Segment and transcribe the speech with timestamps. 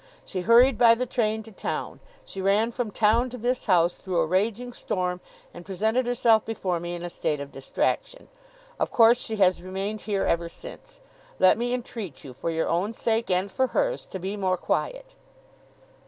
[0.25, 4.17] She hurried by the train to town, she ran from town to this house, through
[4.17, 5.21] a raging storm,
[5.53, 8.27] and presented herself before me in a state of distraction.
[8.79, 11.01] Of course, she has remained here ever since.
[11.37, 15.13] Let me entreat you, for your own sake and for hers, to be more quiet.